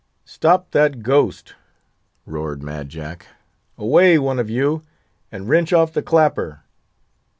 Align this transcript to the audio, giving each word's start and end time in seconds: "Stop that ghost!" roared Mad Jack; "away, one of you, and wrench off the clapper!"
"Stop 0.25 0.71
that 0.71 1.03
ghost!" 1.03 1.53
roared 2.25 2.63
Mad 2.63 2.89
Jack; 2.89 3.27
"away, 3.77 4.17
one 4.17 4.39
of 4.39 4.49
you, 4.49 4.81
and 5.31 5.47
wrench 5.47 5.71
off 5.71 5.93
the 5.93 6.01
clapper!" 6.01 6.63